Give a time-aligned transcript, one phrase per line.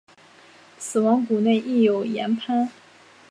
[0.79, 2.67] 死亡谷内亦有盐磐。